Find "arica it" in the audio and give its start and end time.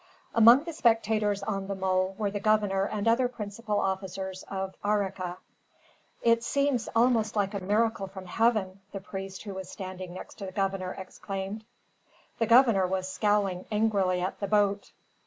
4.83-6.43